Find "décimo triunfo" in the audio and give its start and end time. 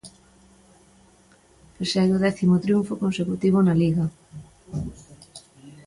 2.27-2.93